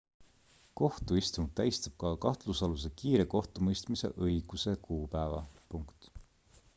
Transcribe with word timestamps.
kohtuistung 0.79 1.49
tähistab 1.59 1.95
ka 2.05 2.13
kahtlusaluse 2.25 2.91
kiire 3.03 3.27
kohtumõistmise 3.35 4.11
õiguse 4.29 4.77
kuupäeva 4.89 5.43